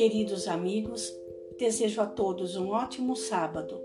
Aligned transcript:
Queridos 0.00 0.48
amigos, 0.48 1.14
desejo 1.58 2.00
a 2.00 2.06
todos 2.06 2.56
um 2.56 2.70
ótimo 2.70 3.14
sábado. 3.14 3.78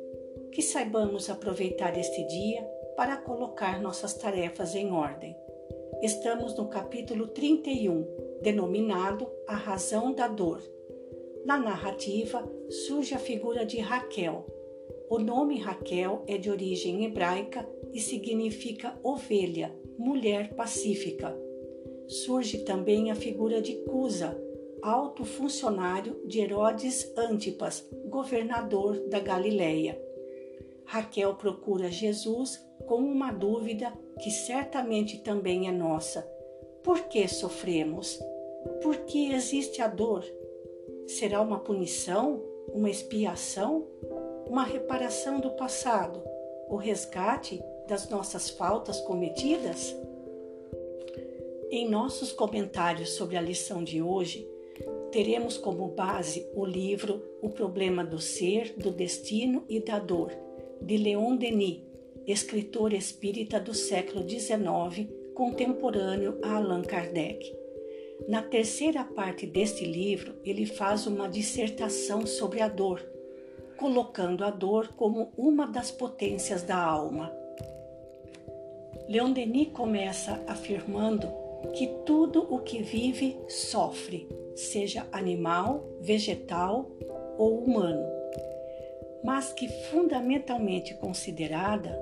Que 0.50 0.62
saibamos 0.62 1.30
aproveitar 1.30 2.00
este 2.00 2.26
dia 2.26 2.64
para 2.96 3.18
colocar 3.18 3.82
nossas 3.82 4.14
tarefas 4.14 4.76
em 4.76 4.94
ordem. 4.94 5.36
Estamos 6.02 6.56
no 6.56 6.70
capítulo 6.70 7.28
31, 7.28 8.08
denominado 8.42 9.30
A 9.46 9.58
Razão 9.58 10.14
da 10.14 10.30
Dor. 10.30 10.62
Na 11.44 11.58
narrativa 11.58 12.50
surge 12.88 13.14
a 13.14 13.20
figura 13.20 13.66
de 13.66 13.80
Raquel. 13.80 14.46
O 15.10 15.20
nome 15.20 15.60
Raquel 15.60 16.24
é 16.28 16.38
de 16.38 16.50
origem 16.50 17.04
hebraica 17.04 17.68
e 17.92 18.00
significa 18.00 18.98
ovelha, 19.04 19.76
mulher 19.98 20.54
pacífica. 20.56 21.38
Surge 22.08 22.60
também 22.60 23.12
a 23.12 23.16
figura 23.16 23.62
de 23.62 23.74
Cusa, 23.84 24.45
alto 24.86 25.26
funcionário 25.26 26.22
de 26.28 26.40
Herodes 26.42 27.12
Antipas, 27.18 27.84
governador 28.06 29.00
da 29.10 29.20
Galileia. 29.20 30.00
Raquel 30.86 31.34
procura 31.34 31.90
Jesus 31.90 32.64
com 32.86 32.98
uma 32.98 33.32
dúvida 33.32 33.92
que 34.22 34.30
certamente 34.30 35.24
também 35.24 35.68
é 35.68 35.72
nossa. 35.72 36.22
Por 36.84 37.02
que 37.06 37.28
sofremos? 37.28 38.20
Por 38.84 38.98
que 38.98 39.32
existe 39.32 39.82
a 39.82 39.88
dor? 39.88 40.24
Será 41.08 41.42
uma 41.42 41.58
punição? 41.58 42.40
Uma 42.72 42.90
expiação? 42.92 43.88
Uma 44.48 44.64
reparação 44.64 45.40
do 45.40 45.50
passado? 45.52 46.22
O 46.70 46.76
resgate 46.76 47.60
das 47.88 48.08
nossas 48.08 48.52
faltas 48.52 49.02
cometidas? 49.02 49.96
Em 51.72 51.90
nossos 51.90 52.32
comentários 52.32 53.16
sobre 53.16 53.36
a 53.36 53.42
lição 53.42 53.84
de 53.84 54.00
hoje, 54.00 54.48
teremos 55.16 55.58
como 55.58 55.88
base 55.88 56.46
o 56.54 56.66
livro 56.66 57.24
O 57.42 57.48
Problema 57.48 58.04
do 58.04 58.20
Ser, 58.20 58.74
do 58.78 58.92
Destino 58.92 59.64
e 59.70 59.80
da 59.80 59.98
Dor, 59.98 60.34
de 60.82 60.98
Leon 60.98 61.38
Denis, 61.38 61.84
escritor 62.28 62.92
espírita 62.92 63.58
do 63.58 63.74
século 63.74 64.30
XIX, 64.30 65.10
contemporâneo 65.34 66.38
a 66.44 66.58
Allan 66.58 66.82
Kardec. 66.82 67.50
Na 68.28 68.42
terceira 68.42 69.06
parte 69.06 69.48
deste 69.48 69.86
livro, 69.86 70.36
ele 70.44 70.66
faz 70.66 71.08
uma 71.08 71.30
dissertação 71.30 72.28
sobre 72.28 72.60
a 72.60 72.68
dor, 72.68 73.02
colocando 73.78 74.44
a 74.44 74.50
dor 74.50 74.90
como 74.98 75.32
uma 75.38 75.66
das 75.66 75.92
potências 75.92 76.62
da 76.62 76.76
alma. 76.76 77.34
Leon 79.08 79.32
Denis 79.32 79.70
começa 79.70 80.44
afirmando 80.46 81.26
que 81.74 81.88
tudo 82.06 82.54
o 82.54 82.60
que 82.60 82.84
vive 82.84 83.40
sofre, 83.48 84.28
seja 84.56 85.08
animal, 85.12 85.86
vegetal 86.00 86.90
ou 87.38 87.60
humano, 87.60 88.06
mas 89.24 89.52
que 89.52 89.68
fundamentalmente 89.90 90.94
considerada, 90.96 92.00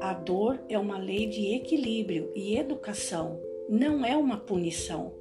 a 0.00 0.12
dor 0.12 0.60
é 0.68 0.78
uma 0.78 0.98
lei 0.98 1.26
de 1.26 1.54
equilíbrio 1.54 2.30
e 2.34 2.56
educação, 2.56 3.40
não 3.68 4.04
é 4.04 4.16
uma 4.16 4.36
punição. 4.36 5.12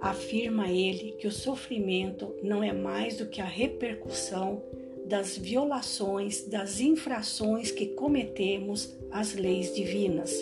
Afirma 0.00 0.68
ele 0.70 1.12
que 1.12 1.26
o 1.26 1.32
sofrimento 1.32 2.36
não 2.42 2.62
é 2.62 2.72
mais 2.72 3.16
do 3.16 3.26
que 3.26 3.40
a 3.40 3.44
repercussão 3.44 4.62
das 5.06 5.36
violações, 5.36 6.44
das 6.46 6.80
infrações 6.80 7.70
que 7.70 7.86
cometemos 7.86 8.96
às 9.10 9.34
leis 9.34 9.74
divinas 9.74 10.32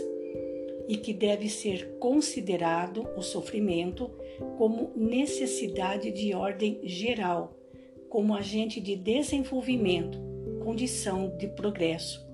e 0.88 0.96
que 0.96 1.12
deve 1.12 1.48
ser 1.48 1.96
considerado 1.98 3.08
o 3.16 3.22
sofrimento 3.22 4.10
como 4.56 4.92
necessidade 4.96 6.10
de 6.10 6.34
ordem 6.34 6.80
geral, 6.84 7.56
como 8.08 8.34
agente 8.34 8.80
de 8.80 8.96
desenvolvimento, 8.96 10.18
condição 10.62 11.36
de 11.36 11.48
progresso. 11.48 12.26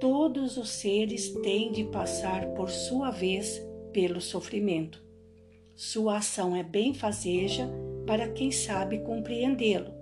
Todos 0.00 0.56
os 0.56 0.70
seres 0.70 1.30
têm 1.42 1.70
de 1.72 1.84
passar 1.84 2.46
por 2.54 2.70
sua 2.70 3.10
vez 3.10 3.60
pelo 3.92 4.20
sofrimento. 4.20 5.02
Sua 5.74 6.18
ação 6.18 6.56
é 6.56 6.62
benfazeja 6.62 7.68
para 8.06 8.28
quem 8.28 8.50
sabe 8.50 8.98
compreendê-lo, 8.98 9.92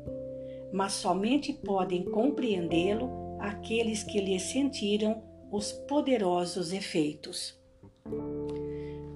mas 0.73 0.95
somente 0.95 1.53
podem 1.53 2.05
compreendê-lo 2.05 3.11
aqueles 3.39 4.03
que 4.03 4.21
lhe 4.21 4.39
sentiram 4.39 5.23
os 5.51 5.73
poderosos 5.73 6.73
efeitos 6.73 7.59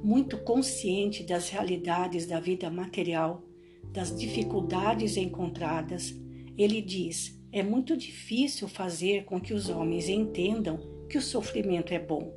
muito 0.05 0.37
consciente 0.37 1.23
das 1.23 1.49
realidades 1.49 2.27
da 2.27 2.39
vida 2.39 2.71
material, 2.71 3.43
das 3.91 4.15
dificuldades 4.15 5.17
encontradas, 5.17 6.15
ele 6.59 6.83
diz: 6.83 7.43
é 7.51 7.63
muito 7.63 7.97
difícil 7.97 8.69
fazer 8.69 9.25
com 9.25 9.41
que 9.41 9.55
os 9.55 9.71
homens 9.71 10.11
entendam 10.11 10.79
que 11.09 11.17
o 11.17 11.23
sofrimento 11.23 11.95
é 11.95 11.99
bom. 11.99 12.35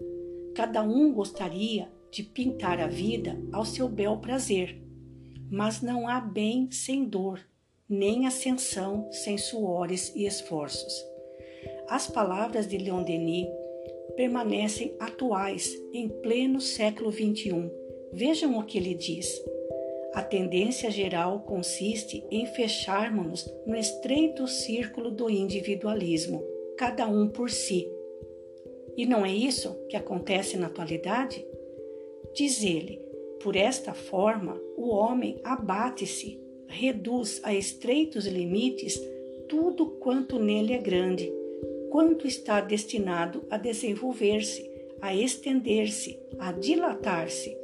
Cada 0.56 0.82
um 0.82 1.14
gostaria 1.14 1.92
de 2.10 2.24
pintar 2.24 2.80
a 2.80 2.88
vida 2.88 3.38
ao 3.52 3.66
seu 3.66 3.90
bel 3.90 4.18
prazer, 4.20 4.82
mas 5.52 5.82
não 5.82 6.08
há 6.08 6.22
bem 6.22 6.72
sem 6.72 7.04
dor, 7.04 7.46
nem 7.90 8.26
ascensão 8.28 9.12
sem 9.12 9.38
suores 9.38 10.16
e 10.16 10.26
esforços. 10.26 10.94
As 11.90 12.08
palavras 12.08 12.66
de 12.66 12.78
Leon 12.78 13.04
Denis 13.04 13.48
permanecem 14.18 14.96
atuais 15.00 15.80
em 15.94 16.10
pleno 16.10 16.60
século 16.60 17.12
XXI. 17.12 17.72
Vejam 18.12 18.58
o 18.58 18.64
que 18.64 18.80
ele 18.80 18.96
diz. 18.96 19.42
A 20.14 20.24
tendência 20.24 20.90
geral 20.90 21.42
consiste 21.42 22.26
em 22.32 22.48
fecharmos-nos 22.48 23.48
no 23.66 23.76
estreito 23.76 24.48
círculo 24.48 25.12
do 25.12 25.30
individualismo, 25.30 26.44
cada 26.76 27.08
um 27.08 27.28
por 27.28 27.52
si. 27.52 27.88
E 28.98 29.06
não 29.06 29.24
é 29.24 29.32
isso 29.32 29.78
que 29.88 29.96
acontece 29.96 30.58
na 30.58 30.66
atualidade? 30.66 31.46
Diz 32.34 32.64
ele, 32.64 33.00
por 33.44 33.56
esta 33.56 33.94
forma, 33.94 34.60
o 34.76 34.90
homem 34.90 35.40
abate-se, 35.44 36.42
reduz 36.68 37.40
a 37.44 37.54
estreitos 37.54 38.26
limites 38.26 39.00
tudo 39.48 39.86
quanto 40.00 40.40
nele 40.40 40.74
é 40.74 40.80
grande 40.80 41.32
quanto 41.98 42.28
está 42.28 42.62
destinado 42.62 43.48
a 43.50 43.58
desenvolver-se, 43.58 44.70
a 45.02 45.16
estender-se, 45.16 46.20
a 46.38 46.52
dilatar-se. 46.52 47.58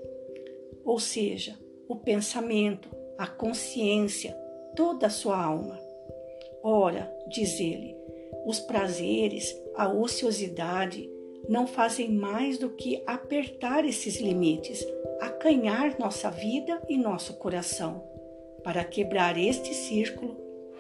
Ou 0.83 0.99
seja, 0.99 1.55
o 1.87 1.97
pensamento, 1.97 2.89
a 3.15 3.27
consciência, 3.27 4.35
toda 4.75 5.05
a 5.05 5.11
sua 5.11 5.39
alma. 5.39 5.79
Ora, 6.63 7.15
diz 7.27 7.59
ele, 7.59 7.95
os 8.43 8.59
prazeres, 8.59 9.55
a 9.75 9.93
ociosidade 9.93 11.07
não 11.47 11.67
fazem 11.67 12.09
mais 12.09 12.57
do 12.57 12.71
que 12.71 13.03
apertar 13.05 13.85
esses 13.85 14.19
limites, 14.19 14.83
acanhar 15.21 15.99
nossa 15.99 16.31
vida 16.31 16.81
e 16.89 16.97
nosso 16.97 17.35
coração. 17.35 18.03
Para 18.63 18.83
quebrar 18.83 19.37
este 19.37 19.75
círculo, 19.75 20.35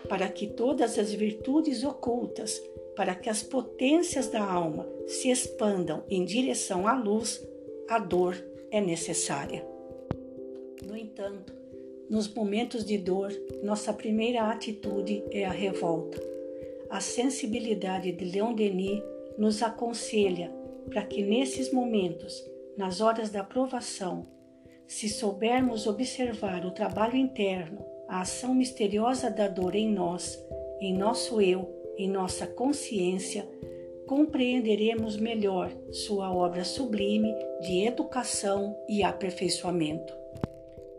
para 0.09 0.27
que 0.27 0.47
todas 0.47 0.97
as 0.97 1.13
virtudes 1.13 1.83
ocultas, 1.83 2.59
para 2.95 3.15
que 3.15 3.29
as 3.29 3.41
potências 3.41 4.27
da 4.27 4.43
alma 4.43 4.87
se 5.07 5.29
expandam 5.29 6.03
em 6.09 6.23
direção 6.23 6.87
à 6.87 6.95
luz, 6.95 7.45
a 7.89 7.99
dor 7.99 8.35
é 8.71 8.79
necessária. 8.79 9.65
No 10.85 10.97
entanto, 10.97 11.53
nos 12.09 12.31
momentos 12.31 12.85
de 12.85 12.97
dor, 12.97 13.31
nossa 13.63 13.93
primeira 13.93 14.49
atitude 14.49 15.23
é 15.31 15.45
a 15.45 15.51
revolta. 15.51 16.21
A 16.89 16.99
sensibilidade 16.99 18.11
de 18.11 18.25
Leon 18.25 18.53
Denis 18.53 19.01
nos 19.37 19.63
aconselha 19.63 20.51
para 20.89 21.03
que 21.03 21.23
nesses 21.23 21.71
momentos, 21.71 22.45
nas 22.77 23.01
horas 23.01 23.29
da 23.29 23.43
provação, 23.43 24.27
se 24.85 25.09
soubermos 25.09 25.87
observar 25.87 26.65
o 26.65 26.71
trabalho 26.71 27.15
interno, 27.15 27.83
a 28.07 28.21
ação 28.21 28.53
misteriosa 28.53 29.31
da 29.31 29.47
dor 29.47 29.75
em 29.75 29.89
nós, 29.89 30.37
em 30.79 30.95
nosso 30.95 31.41
eu, 31.41 31.82
em 31.97 32.09
nossa 32.09 32.47
consciência, 32.47 33.47
compreenderemos 34.05 35.17
melhor 35.17 35.71
sua 35.91 36.33
obra 36.33 36.63
sublime 36.63 37.33
de 37.61 37.85
educação 37.85 38.75
e 38.87 39.03
aperfeiçoamento. 39.03 40.13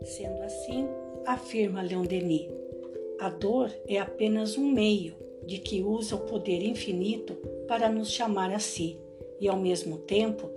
Sendo 0.03 0.41
assim, 0.41 0.87
afirma 1.25 1.81
Leon 1.81 2.03
Denis, 2.03 2.49
a 3.19 3.29
dor 3.29 3.71
é 3.87 3.97
apenas 3.97 4.57
um 4.57 4.69
meio 4.71 5.15
de 5.45 5.59
que 5.59 5.81
usa 5.81 6.15
o 6.15 6.25
poder 6.25 6.61
infinito 6.63 7.35
para 7.67 7.89
nos 7.89 8.11
chamar 8.11 8.51
a 8.51 8.59
si 8.59 8.97
e, 9.39 9.47
ao 9.47 9.57
mesmo 9.57 9.97
tempo, 9.99 10.49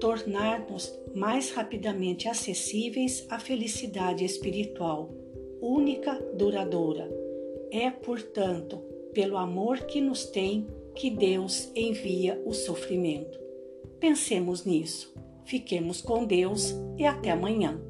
tornar-nos 0.00 0.96
mais 1.14 1.50
rapidamente 1.50 2.28
acessíveis 2.28 3.26
à 3.28 3.38
felicidade 3.38 4.24
espiritual, 4.24 5.10
única, 5.60 6.14
duradoura. 6.34 7.10
É, 7.70 7.90
portanto, 7.90 8.80
pelo 9.12 9.36
amor 9.36 9.80
que 9.80 10.00
nos 10.00 10.24
tem, 10.24 10.66
que 10.94 11.10
Deus 11.10 11.70
envia 11.74 12.40
o 12.44 12.52
sofrimento. 12.52 13.38
Pensemos 14.00 14.64
nisso. 14.64 15.14
Fiquemos 15.44 16.00
com 16.00 16.24
Deus 16.24 16.74
e 16.96 17.04
até 17.04 17.30
amanhã. 17.30 17.80